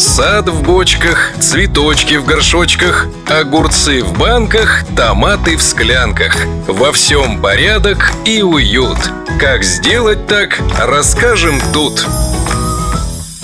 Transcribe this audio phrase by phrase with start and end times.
[0.00, 6.34] Сад в бочках, цветочки в горшочках, огурцы в банках, томаты в склянках.
[6.66, 8.96] Во всем порядок и уют.
[9.38, 12.06] Как сделать так, расскажем тут.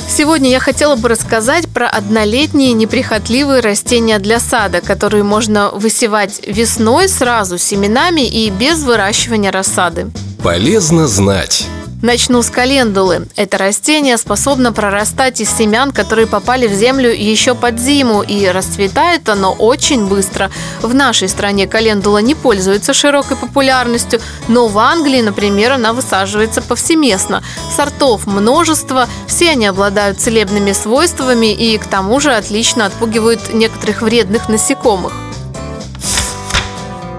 [0.08, 7.10] Сегодня я хотела бы рассказать про однолетние неприхотливые растения для сада, которые можно высевать весной
[7.10, 10.10] сразу семенами и без выращивания рассады.
[10.42, 11.66] Полезно знать.
[12.06, 13.26] Начну с календулы.
[13.34, 19.28] Это растение способно прорастать из семян, которые попали в землю еще под зиму, и расцветает
[19.28, 20.52] оно очень быстро.
[20.82, 27.42] В нашей стране календула не пользуется широкой популярностью, но в Англии, например, она высаживается повсеместно.
[27.76, 34.48] Сортов множество, все они обладают целебными свойствами и к тому же отлично отпугивают некоторых вредных
[34.48, 35.25] насекомых.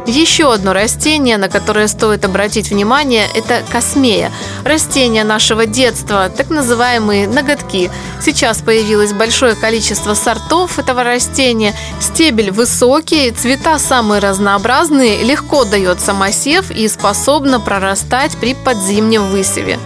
[0.07, 4.31] Еще одно растение, на которое стоит обратить внимание, это космея.
[4.63, 7.91] Растение нашего детства, так называемые ноготки.
[8.21, 11.73] Сейчас появилось большое количество сортов этого растения.
[11.99, 19.77] Стебель высокий, цвета самые разнообразные, легко дает самосев и способна прорастать при подзимнем высеве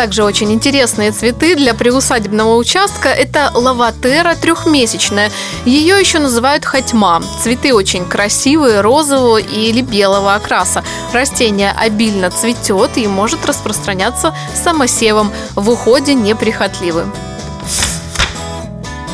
[0.00, 5.30] также очень интересные цветы для приусадебного участка– это лаватера трехмесячная.
[5.66, 7.20] Ее еще называют хотьма.
[7.42, 10.82] Цветы очень красивые, розового или белого окраса.
[11.12, 15.30] Растение обильно цветет и может распространяться самосевом.
[15.54, 17.12] В уходе неприхотливым.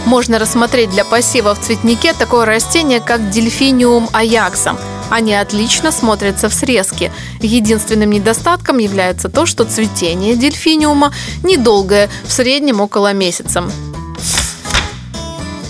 [0.05, 4.77] Можно рассмотреть для посева в цветнике такое растение, как дельфиниум аякса–
[5.11, 7.13] они отлично смотрятся в срезке.
[7.41, 11.13] Единственным недостатком является то, что цветение дельфиниума
[11.43, 13.65] недолгое, в среднем около месяца.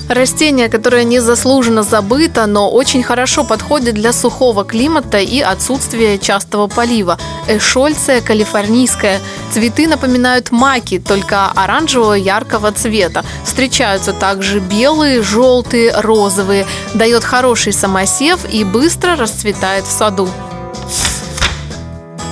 [0.08, 7.18] Растение, которое незаслуженно забыто, но очень хорошо подходит для сухого климата и отсутствия частого полива.
[7.48, 9.20] Эшольция калифорнийская.
[9.52, 13.24] Цветы напоминают маки, только оранжевого яркого цвета.
[13.44, 16.66] Встречаются также белые, желтые, розовые.
[16.94, 20.28] Дает хороший самосев и быстро расцветает в саду.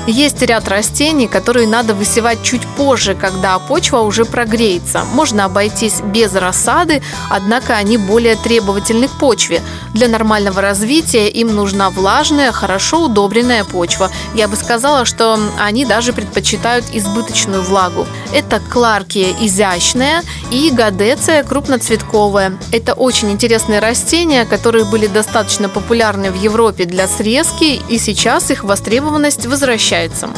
[0.07, 5.03] Есть ряд растений, которые надо высевать чуть позже, когда почва уже прогреется.
[5.15, 7.01] Можно обойтись без рассады,
[7.31, 9.63] однако они более требовательны к почве.
[9.95, 14.11] Для нормального развития им нужна влажная, хорошо удобренная почва.
[14.35, 18.07] Я бы сказала, что они даже предпочитают избыточную влагу.
[18.35, 22.59] Это кларкия изящная и гадеция крупноцветковая.
[22.73, 28.65] Это очень интересные растения, которые были достаточно популярны в Европе для срезки, и сейчас их
[28.65, 30.29] востребованность возвращается встречается.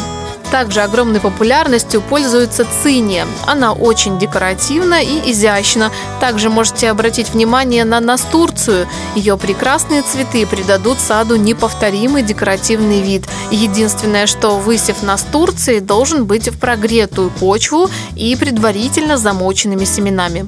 [0.51, 3.27] Также огромной популярностью пользуется циния.
[3.47, 5.91] Она очень декоративна и изящна.
[6.21, 8.87] Также можете обратить внимание на настурцию.
[9.17, 13.25] Ее прекрасные цветы придадут саду неповторимый декоративный вид.
[13.51, 20.47] Единственное, что высев настурции должен быть в прогретую почву и предварительно замоченными семенами.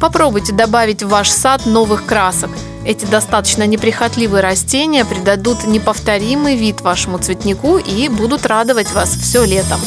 [0.00, 2.50] Попробуйте добавить в ваш сад новых красок–
[2.84, 9.80] эти достаточно неприхотливые растения придадут неповторимый вид вашему цветнику и будут радовать вас все летом.